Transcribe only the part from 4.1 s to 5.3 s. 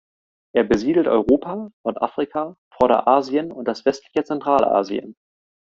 Zentralasien.